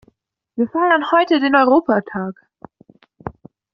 Wir 0.55 0.67
feiern 0.67 1.11
heute 1.11 1.39
den 1.39 1.55
Europatag. 1.55 2.33